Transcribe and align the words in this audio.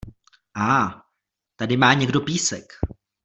Áá, 0.55 1.05
tady 1.55 1.77
má 1.77 1.93
někdo 1.93 2.21
písek. 2.21 2.63